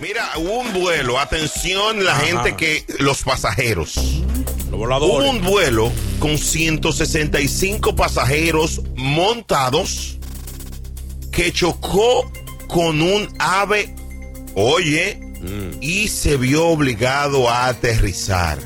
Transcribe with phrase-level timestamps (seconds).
[0.00, 2.20] Mira, hubo un vuelo, atención la Ajá.
[2.26, 3.96] gente que, los pasajeros.
[3.96, 5.30] Los Hubo voladores.
[5.30, 10.18] un vuelo con 165 pasajeros montados
[11.32, 12.30] que chocó
[12.68, 13.94] con un ave,
[14.54, 15.20] oye,
[15.80, 18.58] y se vio obligado a aterrizar.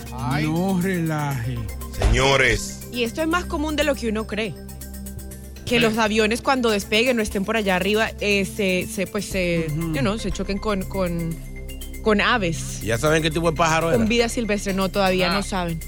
[0.42, 1.58] No relaje.
[1.98, 4.54] Señores, Y esto es más común de lo que uno cree.
[5.66, 9.66] Que los aviones cuando despeguen o estén por allá arriba, eh, se, se, pues, se,
[9.68, 11.34] you know, se choquen con, con,
[12.02, 13.98] con aves, Ya saben qué tipo de pájaro era.
[13.98, 14.74] con vida silvestre.
[14.74, 15.34] No, todavía Ah.
[15.34, 15.78] no saben.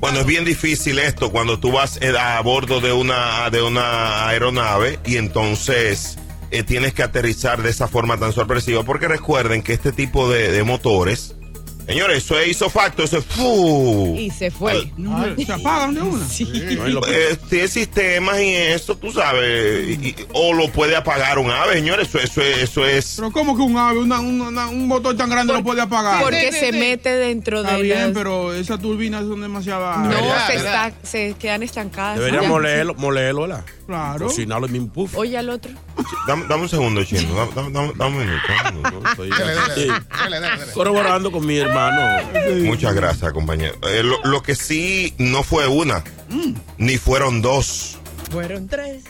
[0.00, 4.26] Bueno, es bien difícil esto cuando tú vas eh, a bordo de una, de una
[4.26, 6.18] aeronave y entonces
[6.50, 8.82] eh, tienes que aterrizar de esa forma tan sorpresiva.
[8.82, 11.36] Porque recuerden que este tipo de, de motores,
[11.88, 14.14] señores, eso es isofacto, eso es fu.
[14.18, 14.90] Y se fue.
[14.96, 16.24] No, se apagan de una.
[16.90, 21.50] No, Eh, tiene sistemas y eso, tú sabes, y- y- o lo puede apagar un
[21.50, 23.14] ave, señores, eso, eso, es- eso es...
[23.16, 25.80] Pero ¿cómo que un ave, una- una- una- un motor tan grande Por- lo puede
[25.82, 26.22] apagar?
[26.22, 29.96] Porque se mete dentro Está de bien, las- pero esas turbinas son demasiado...
[29.98, 32.18] No, ¿Verdad, se, está- quedan estancadas.
[32.18, 33.64] Deberíamos molerlo, molerlo, ¿verdad?
[33.86, 34.26] Claro.
[34.26, 35.16] Cocinarlo en mi puff.
[35.16, 35.72] Oye al otro.
[36.26, 39.08] Dame, dame un segundo, chino, dame, dame- dame- un minuto.
[39.10, 40.72] Estoy Dale, dale, sí, dale, dale, dale, dale.
[40.72, 41.77] corroborando con mi hermano.
[42.64, 43.74] Muchas gracias, compañero.
[43.88, 46.02] Eh, lo, lo que sí no fue una,
[46.78, 47.98] ni fueron dos.
[48.30, 49.04] Fueron tres.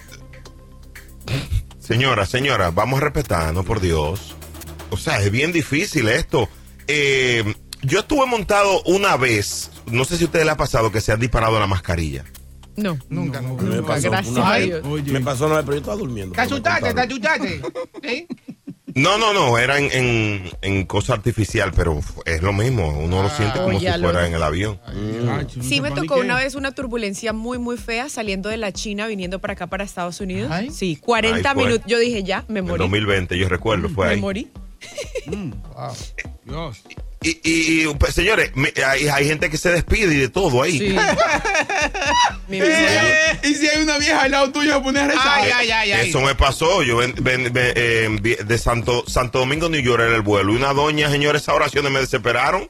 [1.79, 4.37] Señora, señora, vamos a respetarnos, por Dios.
[4.91, 6.49] O sea, es bien difícil esto.
[6.87, 11.01] Eh, yo estuve montado una vez, no sé si a ustedes le ha pasado que
[11.01, 12.25] se han disparado la mascarilla.
[12.77, 12.97] No.
[13.09, 13.65] Nunca, nunca.
[13.65, 14.67] Me pasó Gracias una a vez.
[14.67, 14.83] Dios.
[14.87, 15.13] Oye.
[15.13, 16.35] Me pasó una vez, pero yo estaba durmiendo.
[16.35, 17.63] Te asustaste, te asustaste.
[18.03, 18.27] ¿Sí?
[18.99, 22.89] No, no, no, era en, en, en cosa artificial, pero es lo mismo.
[22.89, 24.81] Uno lo siente como Oye, si fuera en el avión.
[25.23, 28.73] No Sí, se me tocó una vez una turbulencia muy, muy fea saliendo de la
[28.73, 30.51] China, viniendo para acá, para Estados Unidos.
[30.53, 30.71] Ay.
[30.71, 31.65] Sí, 40 Ay, fue.
[31.65, 31.87] minutos.
[31.87, 32.79] Yo dije, ya, me En morí.
[32.83, 34.21] 2020, yo recuerdo, fue Me ahí.
[34.21, 34.51] morí.
[35.27, 35.93] Wow.
[36.45, 36.83] Dios.
[37.21, 40.63] Y, y- y, pues, señores, me- hay, hay gente que se despide y de todo
[40.63, 40.79] ahí.
[40.79, 40.97] Sí.
[42.49, 42.61] Mi.
[42.63, 45.25] Eh, y si hay una vieja al lado tuyo, se pone a rezar.
[45.27, 46.09] Ay, ay, ay, ay.
[46.11, 46.83] Eso me pasó.
[46.85, 50.53] Yo ven- ven- ven- eh, vi- de Santo, Santo Domingo, New York, era el vuelo.
[50.53, 52.67] Y una doña, señores, esas oraciones me desesperaron.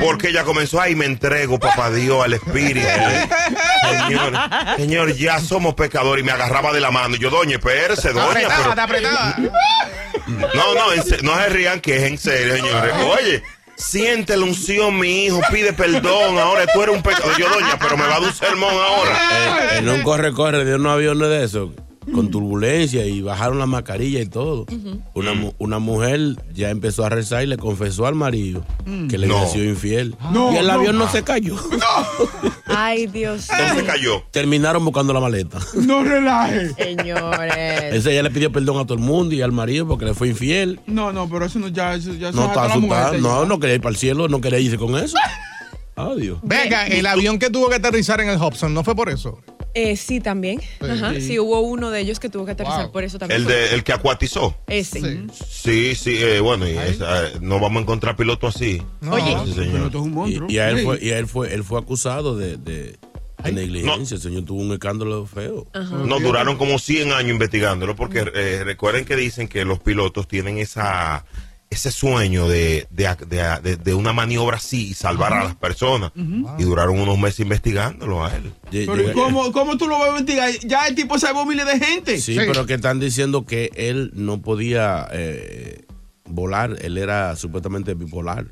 [0.00, 2.86] Porque ella comenzó, ay, me entrego, papá Dios, al Espíritu.
[4.06, 4.32] señor,
[4.76, 6.22] señor, ya somos pecadores.
[6.22, 7.16] Y me agarraba de la mano.
[7.16, 8.46] Y yo, doña, espérese, Está doña.
[8.46, 9.36] apretada, pero- está apretada.
[10.54, 12.94] no, no, en se- no se rían que es en serio, señores.
[13.04, 13.42] Oye,
[13.80, 16.38] siente la unción, mi hijo, pide perdón.
[16.38, 17.36] Ahora tú eres un pecador.
[17.38, 19.74] Yo, doña, pero me va a dar un sermón ahora.
[19.74, 21.70] Eh, en un corre-corre de unos aviones de esos,
[22.14, 24.66] con turbulencia y bajaron la mascarilla y todo.
[25.14, 28.64] una, mu- una mujer ya empezó a rezar y le confesó al marido
[29.08, 29.46] que le No.
[29.48, 30.16] sido infiel.
[30.32, 30.72] No, y el no.
[30.72, 31.56] avión no se cayó.
[32.66, 33.48] Ay, Dios.
[33.50, 34.22] Él se cayó.
[34.30, 35.58] Terminaron buscando la maleta.
[35.74, 36.70] No relaje.
[36.74, 37.94] Señores.
[37.94, 40.28] Ese ya le pidió perdón a todo el mundo y al marido porque le fue
[40.28, 40.80] infiel.
[40.86, 43.18] No, no, pero eso no, ya, eso, ya No está asustado.
[43.18, 45.16] No, no quería ir para el cielo, no quería irse con eso.
[45.96, 46.38] Adiós.
[46.42, 49.40] Venga, el avión que tuvo que aterrizar en el Hobson, ¿no fue por eso?
[49.74, 50.60] Eh, sí, también.
[50.80, 51.14] Ajá.
[51.20, 51.38] Sí.
[51.38, 52.92] hubo uno de ellos que tuvo que aterrizar Wow.
[52.92, 53.40] por eso también.
[53.42, 54.56] El, de, el que acuatizó.
[54.66, 55.00] Ese.
[55.00, 55.26] Sí.
[55.48, 58.82] Sí, sí, eh, bueno, y es- eh, no vamos a encontrar piloto así.
[59.08, 59.36] Oye.
[59.46, 59.86] Sí, señor.
[59.86, 60.50] esto es un Y, monstruo.
[60.50, 60.84] y a él Sí.
[60.84, 62.98] fue, y a él fue, él fue acusado de, de-
[63.44, 64.16] de negligencia.
[64.16, 65.66] El señor tuvo un escándalo feo.
[66.06, 70.58] No, duraron como 100 años investigándolo porque eh, recuerden que dicen que los pilotos tienen
[70.58, 71.24] esa
[71.70, 76.10] ese sueño de, de, de- de- de una maniobra así y salvar a las personas.
[76.58, 78.52] Y duraron unos meses investigándolo a él.
[78.70, 80.50] Pero ¿cómo, ¿cómo tú lo vas a investigar?
[80.66, 82.20] Ya el tipo salvó miles de gente.
[82.20, 85.84] Sí, pero que están diciendo que él no podía eh,
[86.24, 86.76] volar.
[86.82, 88.46] Él era supuestamente bipolar.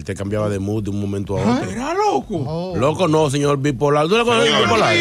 [0.00, 1.70] Él te cambiaba de mood de un momento a otro.
[1.70, 2.72] Era loco.
[2.74, 4.08] Loco no, señor bipolar.
[4.08, 4.62] ¿Tú le conoces Señor.
[4.64, 4.96] bipolar?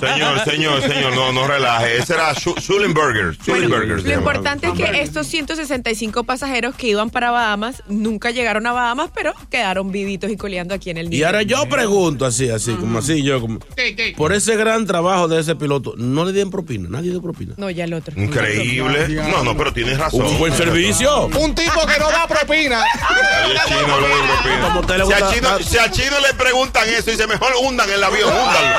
[0.00, 1.98] Señor, señor, señor, no, no relaje.
[1.98, 3.34] Ese era Schu- Schulenberger.
[3.36, 4.00] Schulenberger.
[4.00, 8.72] se Lo importante es que estos 165 pasajeros que iban para Bahamas nunca llegaron a
[8.72, 11.26] Bahamas, pero quedaron vivitos y coleando aquí en el Y nido.
[11.26, 13.58] ahora yo pregunto así, así, como así, yo como...
[14.16, 17.52] Por ese gran trabajo de ese piloto, no le den propina, nadie dio propina.
[17.58, 18.18] No, ya el otro.
[18.18, 19.08] Increíble.
[19.30, 20.24] No, no, pero tienes razón.
[20.24, 21.26] Un buen servicio.
[21.26, 22.80] Un tipo que no da propina.
[23.66, 23.98] Chino
[24.82, 28.30] de Si al chino, si al chino le preguntan eso, dice mejor hundan el avión,
[28.32, 28.78] húndanlo.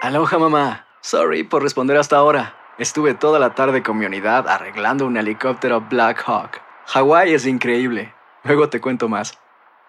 [0.00, 0.86] Aloha mamá.
[1.02, 2.54] Sorry por responder hasta ahora.
[2.78, 6.58] Estuve toda la tarde con mi unidad arreglando un helicóptero Black Hawk.
[6.86, 8.14] Hawái es increíble.
[8.44, 9.34] Luego te cuento más.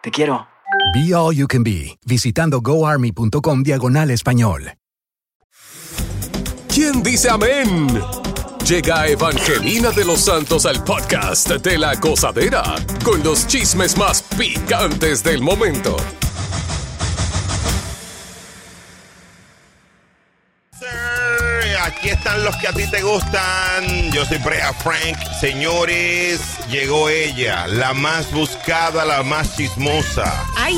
[0.02, 0.50] Te quiero.
[0.94, 4.74] Be All You Can Be, visitando goarmy.com diagonal español.
[6.68, 7.88] ¿Quién dice amén?
[8.68, 12.64] Llega Evangelina de los Santos al podcast de la gozadera
[13.04, 15.96] con los chismes más picantes del momento.
[22.44, 24.12] Los que a ti te gustan.
[24.12, 25.18] Yo soy Brea Frank.
[25.40, 30.46] Señores, llegó ella, la más buscada, la más chismosa.
[30.58, 30.76] ¡Ay!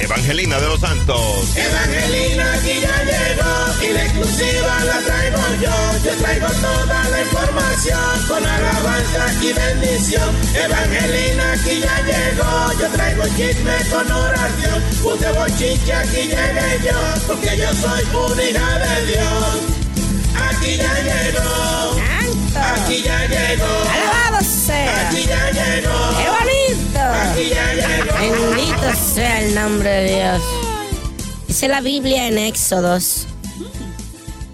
[0.00, 1.56] Evangelina de los Santos.
[1.56, 6.04] Evangelina aquí ya llegó y la exclusiva la traigo yo.
[6.04, 10.36] Yo traigo toda la información con alabanza y bendición.
[10.54, 12.72] Evangelina aquí ya llegó.
[12.78, 14.82] Yo traigo chisme con oración.
[15.02, 16.98] Puse bochinche aquí llegué yo.
[17.26, 19.85] Porque yo soy una hija de Dios.
[20.66, 21.96] Aquí ya llegó.
[22.56, 23.66] Aquí ya llegó.
[23.88, 25.08] Alabado sea.
[25.08, 25.94] Aquí ya llegó.
[26.18, 26.98] ¡Qué bonito!
[26.98, 28.50] Aquí ya llegó.
[28.56, 30.42] Bendito sea el nombre de Dios.
[31.46, 33.28] Dice la Biblia en Éxodos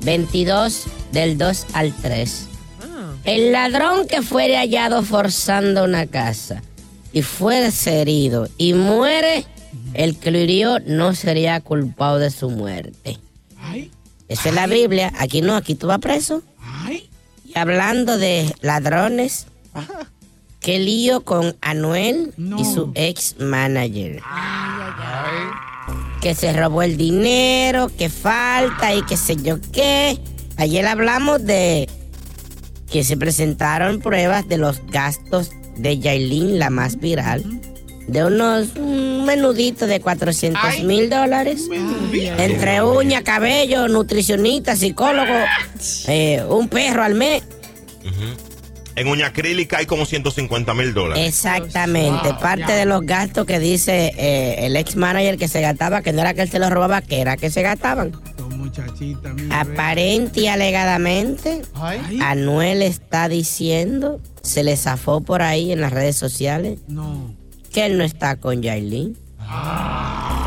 [0.03, 2.47] 22, del 2 al 3.
[3.25, 6.63] El ladrón que fuere hallado forzando una casa
[7.15, 9.47] y fuese herido y muere,
[9.95, 13.19] el que lo hirió no sería culpado de su muerte.
[14.33, 15.13] Esa es la Biblia.
[15.19, 16.43] Aquí no, aquí tú vas preso.
[17.45, 19.47] Y hablando de ladrones,
[20.61, 24.23] qué lío con Anuel y su ex manager.
[26.23, 30.19] Que se robó el dinero, que falta y qué sé yo qué.
[30.57, 31.91] Ayer hablamos de
[32.91, 37.45] que se presentaron pruebas de los gastos de Yailin, la más viral,
[38.07, 41.69] de unos un menudito de 400 mil dólares.
[42.39, 45.35] Entre uña, cabello, nutricionista, psicólogo,
[46.09, 47.43] eh, un perro al mes.
[48.95, 51.27] En uña acrílica hay como 150 mil dólares.
[51.27, 56.13] Exactamente, parte de los gastos que dice eh, el ex manager que se gastaba, que
[56.13, 58.13] no era que él se los robaba, que era que se gastaban.
[59.51, 61.63] Aparente y alegadamente,
[62.21, 67.35] Anuel está diciendo, se le zafó por ahí en las redes sociales, No.
[67.73, 69.17] Que él no está con Yailin.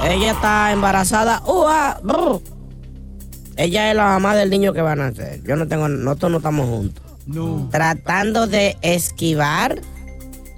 [0.03, 1.41] Ella está embarazada.
[1.45, 1.99] ¡Ua!
[2.03, 2.41] brr.
[3.57, 5.41] Ella es la mamá del niño que van a nacer.
[5.43, 7.03] Yo no tengo, nosotros no estamos juntos.
[7.25, 7.69] No.
[7.71, 9.81] Tratando de esquivar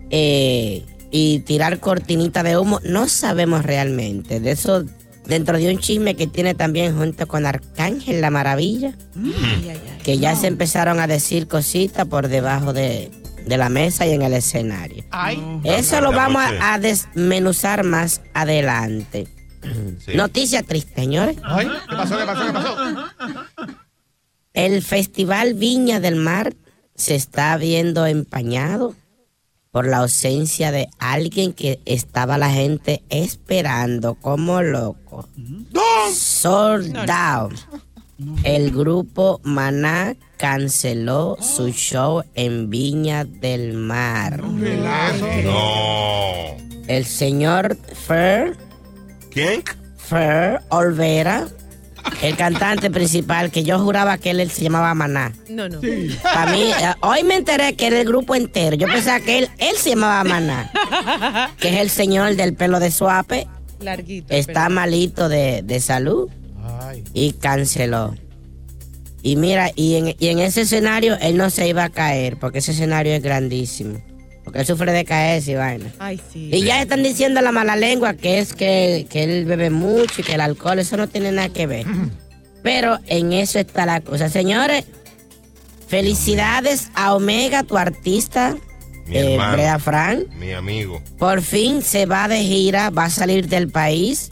[0.09, 2.79] eh, y tirar cortinita de humo.
[2.83, 4.39] No sabemos realmente.
[4.39, 4.83] De eso,
[5.25, 8.95] dentro de un chisme que tiene también junto con Arcángel la Maravilla,
[10.03, 13.11] que ya se empezaron a decir cositas por debajo de,
[13.47, 15.03] de la mesa y en el escenario.
[15.63, 19.27] Eso lo vamos a, a desmenuzar más adelante.
[20.15, 21.37] Noticia triste, señores.
[21.43, 22.17] Ay, ¿Qué pasó?
[22.17, 22.45] ¿Qué pasó?
[22.45, 22.77] ¿Qué pasó?
[24.53, 26.55] El Festival Viña del Mar
[26.95, 28.95] se está viendo empañado
[29.71, 35.29] por la ausencia de alguien que estaba la gente esperando como loco.
[36.11, 37.53] Sold out.
[38.43, 44.41] El grupo Maná canceló su show en Viña del Mar.
[45.43, 46.55] No.
[46.87, 47.77] El señor
[48.07, 48.55] Fer,
[49.31, 49.63] ¿Quién?
[49.97, 51.47] Fer Olvera,
[52.21, 55.33] el cantante principal, que yo juraba que él, él se llamaba Maná.
[55.49, 55.81] No, no.
[56.23, 58.77] Para mí, eh, hoy me enteré que era el grupo entero.
[58.77, 60.71] Yo pensaba que él, él se llamaba Maná,
[61.59, 63.47] que es el señor del pelo de suape.
[63.81, 64.33] Larguito.
[64.33, 66.29] Está malito de, de salud
[67.13, 68.15] y canceló.
[69.27, 72.59] Y mira, y en, y en ese escenario él no se iba a caer, porque
[72.59, 74.01] ese escenario es grandísimo.
[74.45, 75.91] Porque él sufre de caerse y vaina.
[75.99, 76.49] Ay, sí.
[76.49, 80.23] Y ya están diciendo la mala lengua que es que, que él bebe mucho y
[80.23, 81.85] que el alcohol, eso no tiene nada que ver.
[82.63, 84.29] Pero en eso está la cosa.
[84.29, 84.85] Señores,
[85.89, 88.55] felicidades a Omega, tu artista,
[89.07, 89.53] Mi eh, hermano.
[89.57, 90.29] Brea Frank.
[90.39, 91.01] Mi amigo.
[91.19, 94.31] Por fin se va de gira, va a salir del país.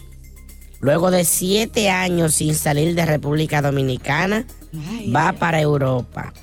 [0.79, 4.46] Luego de siete años sin salir de República Dominicana,
[5.15, 6.34] va para Europa.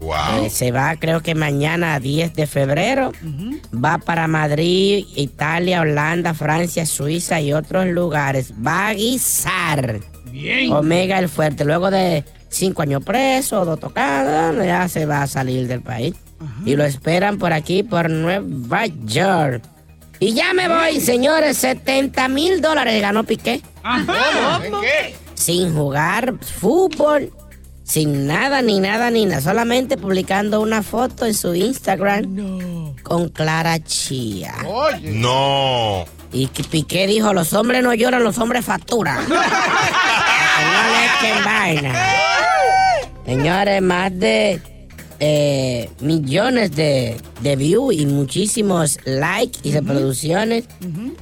[0.00, 0.44] Wow.
[0.44, 3.12] Eh, se va creo que mañana 10 de febrero.
[3.72, 8.54] Va para Madrid, Italia, Holanda, Francia, Suiza y otros lugares.
[8.66, 10.00] Va a guisar.
[10.30, 10.72] Bien.
[10.72, 11.64] Omega el fuerte.
[11.64, 16.14] Luego de cinco años preso, dos tocadas, ya se va a salir del país.
[16.64, 19.62] Y lo esperan por aquí, por Nueva York.
[20.20, 21.56] Y ya me voy, señores.
[21.56, 23.62] 70 mil dólares ganó Piqué.
[23.84, 25.14] ¿En qué?
[25.34, 27.32] Sin jugar fútbol,
[27.82, 29.40] sin nada, ni nada, ni nada.
[29.40, 34.54] Solamente publicando una foto en su Instagram con Clara Chía.
[35.02, 36.04] No.
[36.32, 39.24] Y Piqué dijo, los hombres no lloran, los hombres facturan.
[40.60, 41.94] No le echen vaina.
[43.24, 44.60] Señores, más de
[45.20, 50.64] eh, millones de, de views y muchísimos likes y reproducciones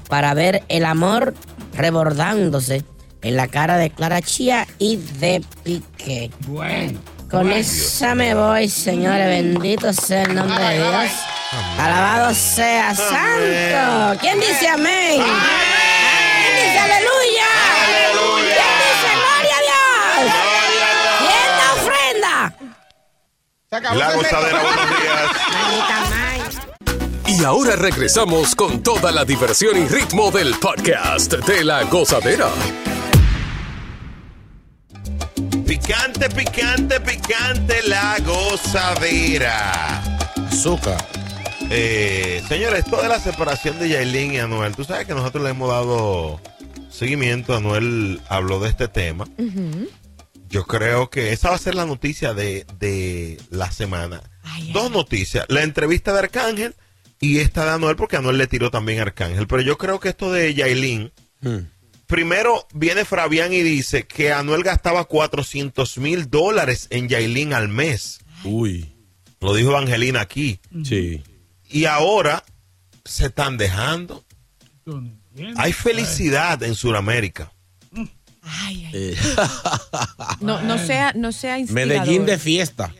[0.08, 1.34] para ver el amor
[1.74, 2.84] rebordándose
[3.22, 6.30] en la cara de Clara Chía y de Piqué.
[6.46, 7.00] Bueno.
[7.30, 9.26] Con esa me voy, señores.
[9.26, 11.10] Bendito sea el nombre de Dios.
[11.78, 14.18] Alabado sea Santo.
[14.20, 15.20] ¿Quién dice amén?
[15.20, 17.17] ¿Quién dice aleluya?
[23.70, 23.80] La
[24.14, 25.30] gozadera, buenos días.
[27.26, 32.48] Y ahora regresamos con toda la diversión y ritmo del podcast de la gozadera.
[35.66, 40.02] Picante, picante, picante, la gozadera.
[40.50, 41.06] Azúcar.
[41.70, 45.50] Eh, señores, esto de la separación de Yailin y Anuel, tú sabes que nosotros le
[45.50, 46.40] hemos dado
[46.88, 47.54] seguimiento.
[47.54, 49.26] Anuel habló de este tema.
[50.48, 54.22] Yo creo que esa va a ser la noticia de, de la semana.
[54.72, 55.44] Dos noticias.
[55.48, 56.74] La entrevista de Arcángel
[57.20, 59.46] y esta de Anuel, porque Anuel le tiró también a Arcángel.
[59.46, 61.12] Pero yo creo que esto de Yailin,
[62.06, 68.20] primero viene Fabián y dice que Anuel gastaba 400 mil dólares en Yailin al mes.
[68.44, 68.94] Uy.
[69.40, 70.60] Lo dijo Evangelina aquí.
[70.84, 71.22] Sí.
[71.68, 72.44] Y ahora
[73.04, 74.24] se están dejando.
[75.56, 77.52] Hay felicidad en Sudamérica.
[78.92, 79.16] Eh,
[80.40, 81.88] No, no sea, no sea inspirador.
[82.06, 82.94] Medellín de fiesta.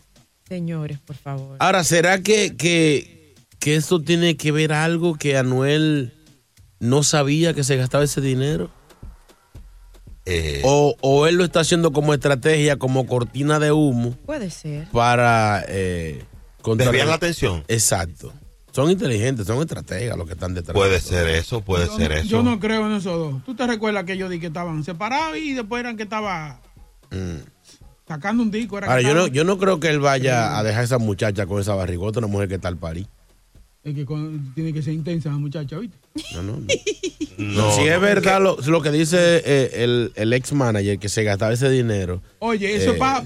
[0.49, 1.57] Señores, por favor.
[1.61, 6.15] Ahora, ¿será que, que, que esto tiene que ver algo que Anuel
[6.81, 8.71] no sabía que se gastaba ese dinero?
[10.25, 14.87] Eh, O, o él lo está haciendo como estrategia, como cortina de humo Puede ser.
[14.89, 15.65] para...
[15.69, 16.23] Eh,
[16.61, 17.65] contra- Desviar la atención.
[17.69, 18.33] Exacto.
[18.79, 20.73] Son inteligentes, son estrategas los que están detrás.
[20.73, 22.27] Puede ser eso, puede Yo, ser eso.
[22.29, 23.45] yo no creo en esos dos.
[23.45, 26.61] ¿Tú te recuerdas que yo dije que estaban separados y después eran que estaba
[28.07, 28.79] sacando un disco?
[28.79, 28.91] Era Mm.
[28.91, 31.61] Ahora, yo no, yo no creo que él vaya a dejar a esa muchacha con
[31.61, 33.09] esa barrigota, una mujer que está al París.
[33.83, 35.99] Es que con- tiene que ser intensa la muchacha, ¿viste?
[36.35, 36.67] No, no, no.
[37.39, 41.09] No, si es no, verdad lo, lo que dice eh, el, el ex manager que
[41.09, 42.23] se gastaba ese dinero.
[42.39, 43.25] Oye, eso Eh, es para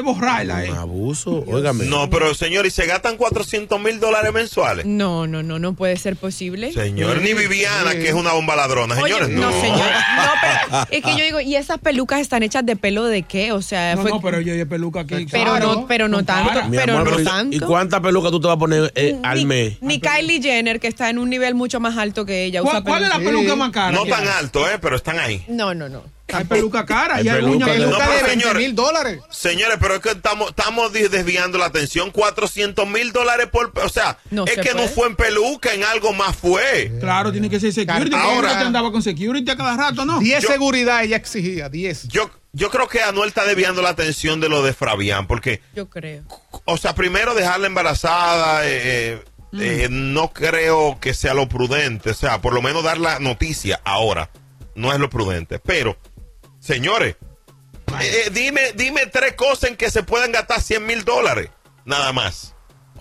[0.00, 0.70] borrarla, ¿eh?
[0.70, 1.84] Un abuso, óigame.
[1.84, 4.86] No, pero señor, ¿y se gastan 400 mil dólares mensuales?
[4.86, 6.72] No, no, no, no puede ser posible.
[6.72, 8.94] Señor, ni Viviana, que es una bomba ladrona.
[8.94, 9.60] Oye, Señores, no, no.
[9.60, 9.78] señor.
[10.22, 13.52] No, pero es que yo digo, ¿y esas pelucas están hechas de pelo de qué?
[13.52, 14.10] O sea, No, fue.
[14.10, 15.26] no, pero yo de peluca aquí.
[15.30, 17.56] Pero claro, no, pero no tanto, pero amor, no ¿y- tanto.
[17.56, 19.78] ¿Y cuántas pelucas tú te vas a poner eh, al mes?
[19.80, 22.62] Ni Kylie Jenner, que está en un nivel mucho más alto que ella.
[22.62, 23.32] ¿Cuál, usa cuál es la peluca.
[23.36, 23.92] peluca más cara?
[23.92, 24.28] No tan hay?
[24.38, 24.78] alto, ¿eh?
[24.80, 25.44] Pero están ahí.
[25.48, 26.02] No, no, no.
[26.34, 28.62] Hay peluca cara Hay y hay peluca uñas de- que- No, pero de 20 señores,
[28.62, 29.20] mil dólares.
[29.30, 32.10] Señores, pero es que estamos, estamos desviando la atención.
[32.12, 33.72] 400 mil dólares por...
[33.84, 36.92] O sea, No es se que no fue en peluca, en algo más fue.
[37.00, 38.14] Claro, tiene que ser security.
[38.14, 40.20] Ahora- te andaba con security a cada rato, ¿no?
[40.20, 42.08] 10 Yo- seguridad ella exigía, 10.
[42.08, 45.90] Yo, yo creo que Anuel está desviando la atención de lo de Fabián, porque, Yo
[45.90, 46.22] creo.
[46.64, 49.22] o sea, primero dejarla embarazada, eh, eh,
[49.58, 52.10] eh, no creo que sea lo prudente.
[52.10, 54.30] O sea, por lo menos dar la noticia ahora
[54.76, 55.58] no es lo prudente.
[55.58, 55.98] Pero,
[56.60, 57.16] señores,
[58.00, 61.50] eh, dime, dime tres cosas en que se puedan gastar 100 mil dólares.
[61.84, 62.51] Nada más.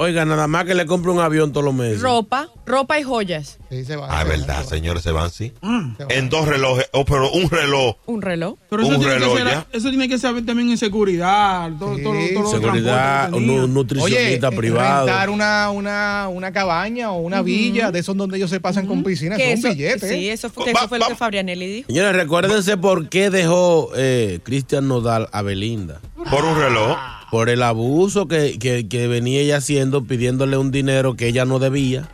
[0.01, 2.01] Oiga, nada más que le compre un avión todos los meses.
[2.01, 3.59] Ropa, ropa y joyas.
[3.69, 4.07] Sí, se va.
[4.09, 4.69] Ah, se va, verdad, se va.
[4.69, 5.53] señores, se van sí.
[5.61, 5.91] Mm.
[6.09, 7.97] En dos relojes, oh, pero un reloj.
[8.07, 8.55] Un reloj.
[8.67, 9.67] Pero eso Un tiene, reloj que ser, ya.
[9.71, 14.57] eso tiene que ser también en seguridad, todo, todo, todo los Seguridad, un, nutricionista Oye,
[14.57, 15.05] privado.
[15.05, 19.03] rentar una, una, una cabaña o una villa de esos donde ellos se pasan con
[19.03, 20.09] piscina, son eso- billetes.
[20.09, 21.87] Sí, eso fue, que eso fue lo que Fabrianelli dijo.
[21.89, 25.99] Señores, recuérdense por qué dejó eh, Cristian Nodal a Belinda.
[26.31, 26.97] Por un reloj.
[27.31, 31.57] Por el abuso que, que- que venía ella haciendo, pidiéndole un dinero que ella no
[31.59, 32.09] debía.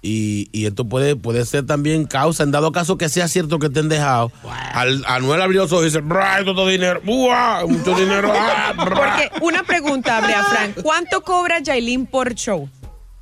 [0.00, 3.66] Y, y esto puede, puede ser también causa, en dado caso que sea cierto que
[3.66, 4.30] estén dejados.
[4.72, 7.66] Al, Anuel abrió los ojos y dice, "Bra, esto es dinero, ¡buah!
[7.66, 8.30] mucho dinero.
[8.36, 8.94] ah, bra".
[8.94, 10.76] Porque una pregunta, Brea Frank.
[10.82, 12.68] ¿Cuánto cobra Jailin por show?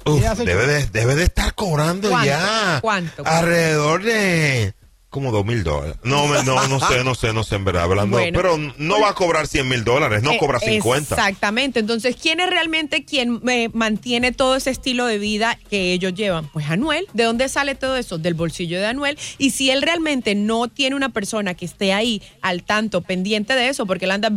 [0.05, 2.27] Uf, debe, de, debe de estar cobrando ¿Cuánto?
[2.29, 2.79] ya.
[2.83, 3.25] ¿Cuánto?
[3.27, 4.75] Alrededor de
[5.17, 5.97] como dos mil dólares.
[6.03, 7.85] No, no, no sé, no sé, no sé, en verdad.
[7.85, 8.39] Hablando, Bueno.
[8.39, 11.15] pero no va a cobrar 100 mil dólares, no Eh, cobra 50.
[11.15, 11.81] Exactamente.
[11.81, 16.49] Entonces, ¿quién es realmente quien eh, mantiene todo ese estilo de vida que ellos llevan?
[16.53, 17.07] Pues Anuel.
[17.15, 18.19] ¿De dónde sale todo eso?
[18.19, 19.19] Del bolsillo de Anuel.
[19.39, 23.69] Y si él realmente no tiene una persona que esté ahí al tanto, pendiente de
[23.71, 24.31] eso, porque él anda...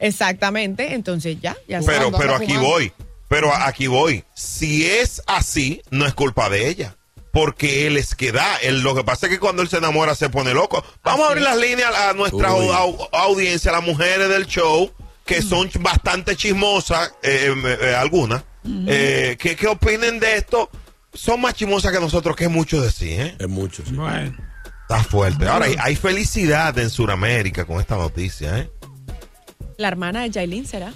[0.00, 0.94] Exactamente.
[0.94, 2.16] Entonces ya, ya Pero, sabe.
[2.18, 2.92] pero aquí voy.
[3.28, 4.24] Pero aquí voy.
[4.34, 6.96] Si es así, no es culpa de ella.
[7.36, 8.56] Porque él es que da.
[8.62, 10.82] Él, lo que pasa es que cuando él se enamora se pone loco.
[11.04, 14.90] Vamos a abrir las líneas a nuestra au- audiencia, a las mujeres del show,
[15.26, 18.42] que son bastante chismosas, eh, eh, eh, algunas.
[18.88, 20.70] eh, que, que opinen de esto.
[21.12, 23.36] Son más chismosas que nosotros, que es mucho decir, ¿eh?
[23.38, 23.92] Es mucho, sí.
[23.94, 24.34] Bueno.
[24.88, 25.46] Está fuerte.
[25.46, 28.70] Ahora, hay, hay felicidad en Sudamérica con esta noticia, ¿eh?
[29.76, 30.94] La hermana de Jailin será.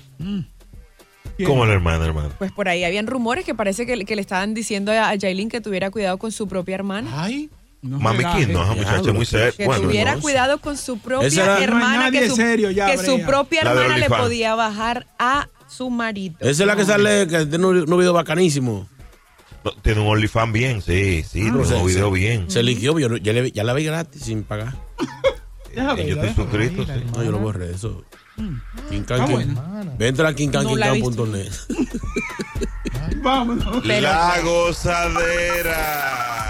[1.47, 2.31] Como la hermana, hermano.
[2.39, 5.61] Pues por ahí habían rumores que parece que, que le estaban diciendo a Jailin que
[5.61, 7.11] tuviera cuidado con su propia hermana.
[7.15, 7.51] Ay.
[7.83, 9.53] Mami King, no, esa muchacha muy seria.
[9.53, 10.21] Que Bueno, tuviera no.
[10.21, 13.27] cuidado con su propia era- hermana, No que, su, serio ya, que su Brea.
[13.27, 16.37] propia La hermana le podía bajar a su marido.
[16.41, 18.87] Esa es la que sale, que tiene un, un video bacanísimo.
[19.65, 22.51] No, tiene un OnlyFans bien, sí, sí, tiene se- un video se- bien.
[22.51, 24.75] Se eligió, yo no- ya, le- ya la vi gratis sin pagar.
[25.75, 26.93] Yo estoy suscrito, sí.
[27.17, 28.05] No, yo lo borré eso.
[29.31, 29.55] Buena.
[29.99, 31.53] Entra a kinkankinkan.net.
[33.23, 33.85] Vámonos.
[33.85, 36.50] La gozadera.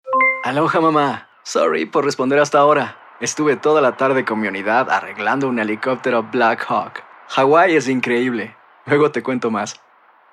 [0.43, 1.29] Aloha mamá.
[1.43, 2.97] Sorry por responder hasta ahora.
[3.19, 7.03] Estuve toda la tarde con mi unidad arreglando un helicóptero Black Hawk.
[7.29, 8.55] Hawái es increíble.
[8.87, 9.79] Luego te cuento más.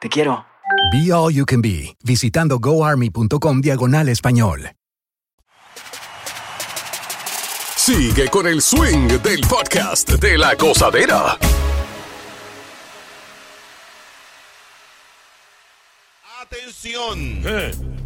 [0.01, 0.47] Te quiero.
[0.93, 4.71] Be All You Can Be, visitando goarmy.com diagonal español.
[7.77, 11.37] Sigue con el swing del podcast de la gozadera.
[16.41, 17.98] Atención.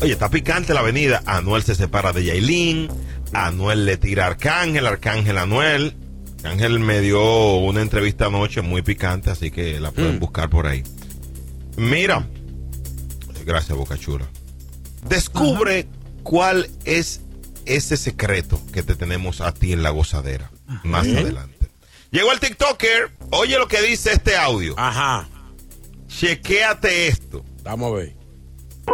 [0.00, 1.22] Oye, está picante la avenida.
[1.26, 2.88] Anuel se separa de Yailin.
[3.32, 5.96] Anuel le tira a Arcángel, Arcángel Anuel.
[6.38, 10.84] Arcángel me dio una entrevista anoche muy picante, así que la pueden buscar por ahí.
[11.76, 12.26] Mira.
[13.44, 14.26] Gracias, Boca Chula.
[15.08, 15.88] Descubre
[16.22, 17.22] cuál es
[17.66, 20.50] ese secreto que te tenemos a ti en la gozadera.
[20.84, 21.18] Más ¿Eh?
[21.18, 21.70] adelante.
[22.10, 23.10] Llegó el TikToker.
[23.30, 24.74] Oye lo que dice este audio.
[24.76, 25.28] Ajá.
[26.08, 27.44] Chequéate esto.
[27.62, 28.17] Vamos a ver.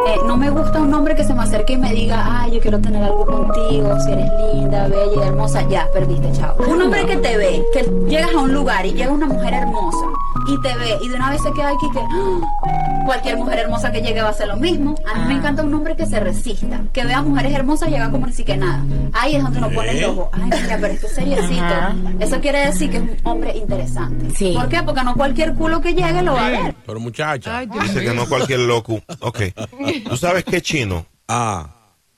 [0.07, 2.61] Eh, no me gusta un hombre que se me acerque y me diga, ay, yo
[2.61, 6.55] quiero tener algo contigo, si eres linda, bella y hermosa, ya, perdiste, chao.
[6.67, 10.07] Un hombre que te ve, que llegas a un lugar y llega una mujer hermosa
[10.47, 13.03] y te ve y de una vez se queda aquí que ¡ah!
[13.05, 14.95] cualquier mujer hermosa que llegue va a hacer lo mismo.
[15.07, 18.11] A mí me encanta un hombre que se resista, que vea mujeres hermosas y llega
[18.11, 18.85] como ni siquiera nada.
[19.13, 20.31] Ahí es donde uno pone el ojo.
[20.33, 21.65] Ay, mira, pero este seriecito.
[21.65, 21.95] Ajá.
[22.21, 24.27] Eso quiere decir que es un hombre interesante.
[24.55, 24.83] ¿Por qué?
[24.83, 26.75] Porque no cualquier culo que llegue lo va a ver.
[26.87, 27.65] Pero muchacha.
[27.67, 29.01] Dice que no cualquier loco.
[29.21, 29.41] Ok.
[30.09, 31.07] ¿Tú sabes qué chino?
[31.29, 31.71] Ah.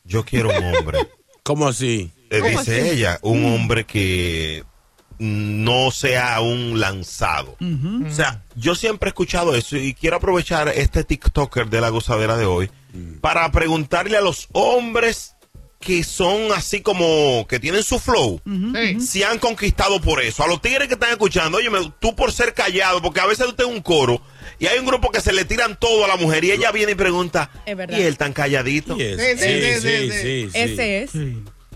[0.05, 0.99] Yo quiero un hombre.
[1.43, 2.12] ¿Cómo así?
[2.31, 2.91] Eh, ¿Cómo dice así?
[2.91, 4.65] ella, un hombre que
[5.18, 7.57] no sea un lanzado.
[7.61, 12.37] O sea, yo siempre he escuchado eso y quiero aprovechar este TikToker de la gozadera
[12.37, 12.70] de hoy
[13.20, 15.33] para preguntarle a los hombres
[15.79, 18.40] que son así como que tienen su flow,
[18.98, 20.42] si han conquistado por eso.
[20.42, 21.68] A los tigres que están escuchando, oye,
[22.00, 24.20] tú por ser callado, porque a veces tú tienes un coro
[24.59, 26.92] y hay un grupo que se le tiran todo a la mujer y ella viene
[26.92, 27.98] y pregunta, Es verdad.
[27.98, 28.96] ¿y él tan calladito?
[28.96, 29.05] Sí,
[29.38, 30.48] sí, sí, sí.
[30.55, 31.11] Ese es.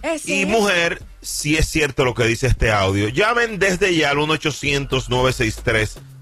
[0.02, 4.18] Ese Y mujer, si es cierto lo que dice este audio, llamen desde ya al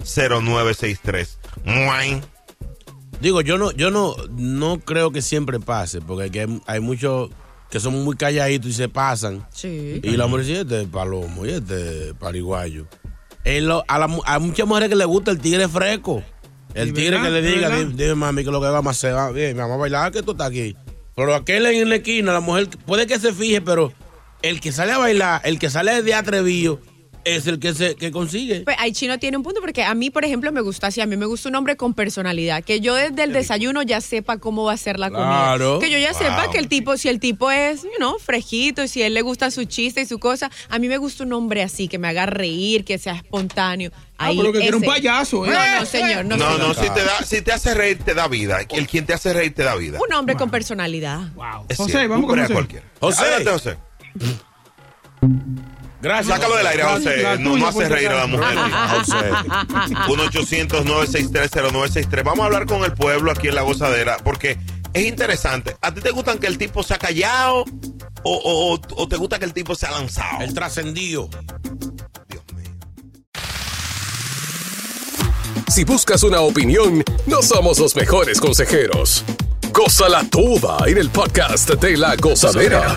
[0.05, 1.29] 1-800-963-0963.
[1.64, 2.21] Muay.
[3.21, 7.31] Digo, yo no, yo no, no creo que siempre pase, porque hay, muchos
[7.71, 9.47] que son muy calladitos y se pasan.
[9.53, 10.01] Sí.
[10.03, 12.87] Y la mujer dice, este es palomo y este es pariguayo.
[13.45, 16.23] Lo- a, la mu- a muchas mujeres que les gusta el tigre fresco.
[16.75, 17.25] El ¿Y tigre verdad?
[17.25, 17.87] que le ¿De diga, verdad?
[17.87, 20.23] "Di- dime mami que lo que vamos a hacer, va bien, vamos a bailar que
[20.23, 20.77] tú estás aquí.
[21.18, 23.92] Pero aquel en la esquina, la mujer puede que se fije, pero
[24.40, 26.78] el que sale a bailar, el que sale de atrevido,
[27.37, 28.61] es el que se que consigue.
[28.61, 31.01] Pues ahí Chino tiene un punto porque a mí, por ejemplo, me gusta así.
[31.01, 32.62] A mí me gusta un hombre con personalidad.
[32.64, 35.27] Que yo desde el desayuno ya sepa cómo va a ser la comida.
[35.27, 35.79] Claro.
[35.79, 36.19] Que yo ya Wow.
[36.21, 39.14] sepa que el tipo, si el tipo es, you know, frejito y si a él
[39.14, 41.99] le gusta su chiste y su cosa, a mí me gusta un hombre así, que
[41.99, 43.91] me haga reír, que sea espontáneo.
[44.21, 45.51] Ah, Ahí, pero que un payaso, ¿eh?
[45.51, 46.25] No, no, señor.
[46.25, 46.69] No, No, señor.
[46.69, 48.59] no, si te, da, si te hace reír, te da vida.
[48.71, 49.99] El quien te hace reír, te da vida.
[50.05, 51.21] Un hombre con personalidad.
[51.69, 52.53] Es José, cierto, vamos con José.
[52.53, 52.85] cualquiera.
[53.01, 53.23] José.
[53.23, 53.77] Adelante, José.
[56.01, 56.37] Gracias.
[56.37, 57.17] Sácalo del aire, José.
[57.23, 58.57] La No, no hace reír a la mujer.
[60.09, 62.23] 1-800-963-0963.
[62.25, 64.59] Vamos a hablar con el pueblo aquí en La Gozadera porque
[64.93, 65.77] es interesante.
[65.83, 67.65] ¿A ti te gustan que el tipo sea callado
[68.23, 70.43] o, o- o- o te gusta que el tipo sea lanzado?
[70.43, 71.29] El trascendido.
[75.69, 79.23] Si buscas una opinión, no somos los mejores consejeros.
[79.73, 82.97] Gózala toda en el podcast de la gozadera.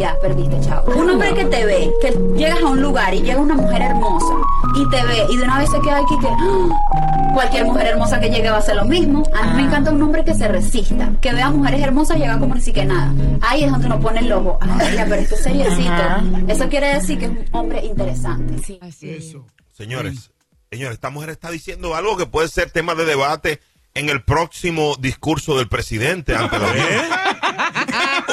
[0.00, 0.82] Ya perdiste, chao.
[0.96, 4.34] Un hombre que te ve, que llegas a un lugar y llega una mujer hermosa
[4.74, 7.32] y te ve y de una vez se queda aquí que ¡ah!
[7.34, 9.22] cualquier mujer hermosa que llegue va a hacer lo mismo.
[9.34, 12.38] A mí me encanta un hombre que se resista, que vea mujeres hermosas y haga
[12.38, 13.12] como ni siquiera nada.
[13.42, 14.58] Ahí es donde uno pone el ojo.
[14.62, 16.02] Ay, pero esto es seriecito.
[16.48, 18.62] Eso quiere decir que es un hombre interesante.
[18.64, 18.80] Sí.
[19.02, 19.44] Eso.
[19.72, 20.30] Señores,
[20.70, 23.60] señores, esta mujer está diciendo algo que puede ser tema de debate
[23.94, 27.02] en el próximo discurso del presidente ante la ¿Eh?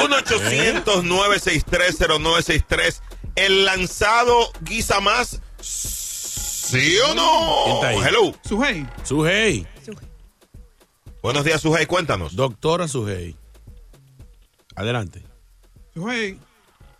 [0.07, 3.01] 1-800-963-0963.
[3.35, 5.41] ¿El lanzado guisa más?
[5.59, 7.63] ¿Sí o no?
[7.63, 7.99] ¿Quién está ahí?
[8.07, 8.33] Hello.
[8.43, 8.85] Sujei.
[9.03, 9.67] Sujei.
[11.21, 11.85] Buenos días, Sujei.
[11.85, 12.35] Cuéntanos.
[12.35, 13.35] Doctora Sujei.
[14.75, 15.21] Adelante.
[15.93, 16.39] Sujei.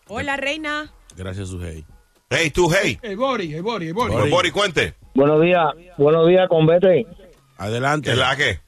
[0.08, 0.94] Hola, reina.
[1.16, 1.84] Gracias, Sujei.
[2.30, 3.00] Hey, tú, hey.
[3.02, 4.14] El Bori, el Bori, el Bori.
[4.14, 4.30] Bori.
[4.30, 4.96] Bori, cuente.
[5.14, 5.66] Buenos días,
[5.98, 7.08] buenos días, convete.
[7.58, 8.10] Adelante.
[8.10, 8.60] ¿Qué es la que?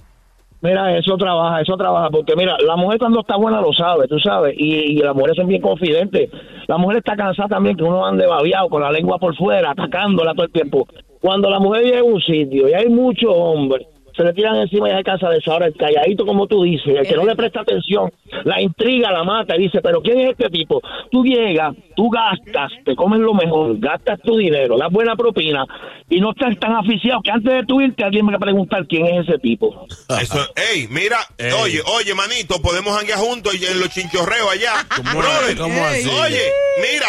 [0.61, 4.19] Mira, eso trabaja, eso trabaja, porque mira, la mujer cuando está buena lo sabe, tú
[4.19, 6.29] sabes, y, y las mujeres son bien confidentes.
[6.67, 10.33] La mujer está cansada también que uno ande babiado con la lengua por fuera, atacándola
[10.33, 10.85] todo el tiempo.
[11.21, 13.87] Cuando la mujer llega a un sitio y hay muchos hombres,
[14.19, 16.87] se le tiran encima y hay casa de esa hora, el calladito como tú dices,
[16.87, 18.11] el que no le presta atención,
[18.43, 20.81] la intriga, la mata y dice, pero ¿quién es este tipo?
[21.09, 25.65] Tú llegas, tú gastas, te comes lo mejor, gastas tu dinero, das buena propina
[26.09, 28.85] y no estás tan aficiado que antes de tú irte alguien me va a preguntar
[28.87, 29.87] quién es ese tipo.
[30.21, 31.53] Eso, ey, mira, Ey.
[31.63, 34.73] oye, oye, manito, podemos hanguear juntos y en los chinchorreos allá.
[35.13, 36.09] Brother, ¿Cómo así?
[36.09, 36.41] Oye,
[36.81, 37.07] mira,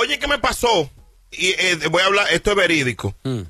[0.00, 0.88] oye, ¿qué me pasó?
[1.32, 3.14] Y eh, voy a hablar, esto es verídico.
[3.24, 3.42] Mm.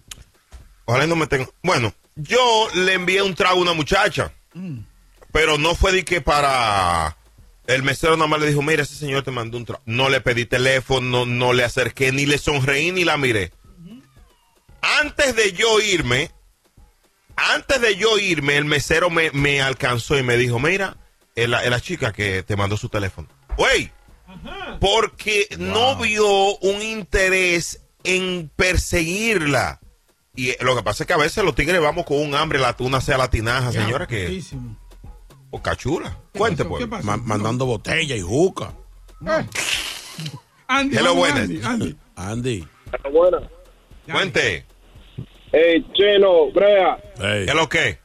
[0.87, 1.47] Ojalá no me tenga.
[1.63, 4.33] Bueno, yo le envié un trago a una muchacha,
[5.33, 7.17] pero no fue de que para.
[7.67, 9.83] El mesero nada más le dijo, mira, ese señor te mandó un trago.
[9.87, 13.53] No le pedí teléfono, no, no le acerqué, ni le sonreí, ni la miré.
[15.01, 16.31] Antes de yo irme,
[17.35, 20.97] antes de yo irme, el mesero me, me alcanzó y me dijo, mira,
[21.35, 23.29] es la, es la chica que te mandó su teléfono.
[23.57, 23.91] Güey,
[24.81, 29.81] porque no vio un interés en perseguirla.
[30.37, 32.59] Y eh, lo que pasa es que a veces los tigres vamos con un hambre,
[32.59, 34.41] la tuna sea latinaja, señora, que...
[35.51, 36.17] O cachula.
[36.37, 36.85] Cuente, pues.
[36.85, 36.91] ¿Qué?
[37.03, 38.73] Ma- mandando botella y juca.
[40.69, 41.25] Andy, Hello.
[41.25, 41.97] Andy, Andy.
[42.17, 42.65] Andy.
[43.13, 43.39] Bueno,
[44.11, 44.65] Cuente.
[45.53, 47.45] eh, Chino, Brea, Ey.
[47.45, 47.99] ¿Qué es lo que?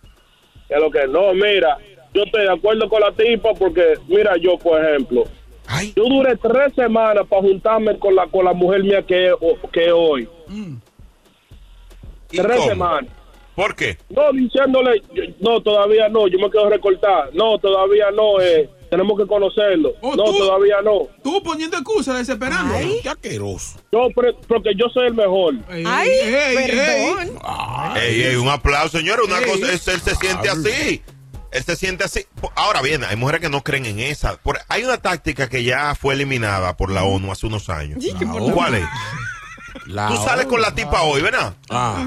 [0.67, 1.77] que lo que no, mira,
[2.13, 5.23] yo estoy de acuerdo con la tipa porque, mira, yo, por ejemplo,
[5.67, 9.33] Ay, yo duré tres semanas para juntarme con la con la mujer mía que,
[9.73, 10.27] que hoy.
[10.49, 10.77] ¿y
[12.37, 12.69] Tres cómo?
[12.69, 13.11] semanas.
[13.55, 13.97] ¿Por qué?
[14.09, 17.29] No, diciéndole, yo- no, todavía no, yo me quedo recortar.
[17.33, 19.93] No, todavía no, eh, tenemos que conocerlo.
[20.01, 21.07] Oh, no, tú- todavía no.
[21.21, 22.73] Tú poniendo excusas, desesperando.
[23.03, 23.77] Qué asqueroso.
[23.91, 25.55] No, pero- porque yo soy el mejor.
[25.69, 26.55] Ey, Ay, ey, ey.
[26.55, 27.39] perdón.
[27.97, 29.25] Ey, ey, un aplauso, señores.
[29.27, 29.45] Una Ey.
[29.45, 31.01] cosa es, él se siente así.
[31.51, 32.25] Él se siente así.
[32.55, 34.37] Ahora bien, hay mujeres que no creen en esa.
[34.37, 38.01] Por- hay una táctica que ya fue eliminada por la ONU hace unos años.
[38.53, 38.85] ¿Cuál es?
[39.91, 41.55] La Tú sales con la tipa hoy, ¿verdad?
[41.69, 42.03] Ah.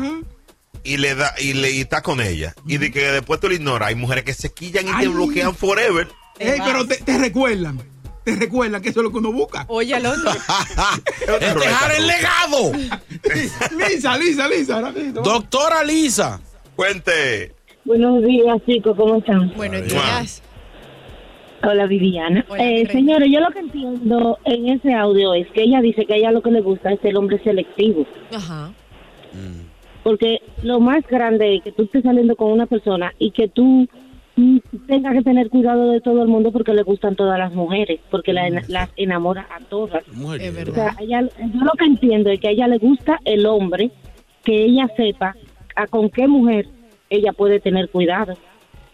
[0.82, 2.54] Y le da y le y está con ella.
[2.66, 3.88] Y de que después tú le ignoras.
[3.88, 6.08] Hay mujeres que se quillan y te bloquean forever.
[6.38, 7.80] Ey, pero te, te recuerdan.
[8.24, 9.66] Te recuerdan que eso es lo que uno busca.
[9.68, 10.30] Oye, al otro.
[11.40, 12.72] Es dejar el legado.
[13.88, 14.80] Lisa, Lisa, Lisa.
[14.80, 15.20] rapidito.
[15.20, 16.40] Doctora Lisa.
[16.74, 17.54] Cuente.
[17.84, 19.52] Buenos días, chicos, ¿cómo están?
[19.54, 20.42] Buenos días.
[21.66, 22.44] Hola Viviana.
[22.58, 26.16] Eh, señores, yo lo que entiendo en ese audio es que ella dice que a
[26.16, 28.06] ella lo que le gusta es el hombre selectivo.
[28.32, 28.72] Ajá.
[30.02, 33.88] Porque lo más grande es que tú estés saliendo con una persona y que tú
[34.86, 38.32] tengas que tener cuidado de todo el mundo porque le gustan todas las mujeres, porque
[38.32, 40.02] la- las enamora a todas.
[40.06, 43.46] Es O sea, ella- yo lo que entiendo es que a ella le gusta el
[43.46, 43.90] hombre
[44.44, 45.34] que ella sepa
[45.76, 46.66] a con qué mujer
[47.10, 48.34] ella puede tener cuidado.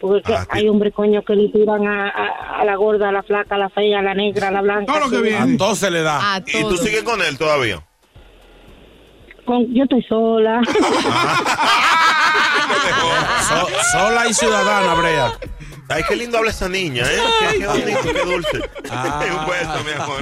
[0.01, 3.55] Porque hay hombres coño que le tiran a, a- a la gorda, a la flaca,
[3.55, 4.91] a la fea, a la negra, a la blanca.
[5.09, 5.33] sí.
[5.53, 6.41] A todos se le da.
[6.47, 7.81] ¿Y tú sigues con él todavía?
[9.45, 10.61] Con- yo estoy sola.
[13.47, 15.33] So- sola y ciudadana, Brea.
[15.89, 17.19] Ay, qué lindo habla esa niña, ¿eh?
[17.51, 18.69] Qué, qué bonito, qué dulce.
[18.89, 19.21] Ah.
[19.39, 20.21] Un beso, mi amor.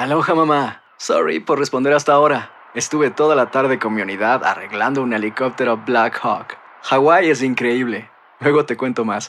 [0.00, 0.82] Aloha mamá.
[0.96, 2.50] Sorry por responder hasta ahora.
[2.74, 6.56] Estuve toda la tarde con mi unidad arreglando un helicóptero Black Hawk.
[6.84, 8.08] Hawái es increíble.
[8.40, 9.28] Luego te cuento más.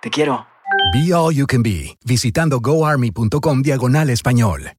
[0.00, 0.46] Te quiero.
[0.92, 4.74] Be All You Can Be, visitando goarmy.com diagonal español.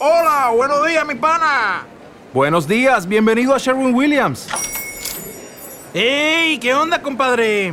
[0.00, 1.86] Hola, buenos días, mi pana.
[2.34, 4.48] Buenos días, bienvenido a Sherwin Williams.
[5.94, 6.58] ¡Ey!
[6.58, 7.72] ¿Qué onda, compadre?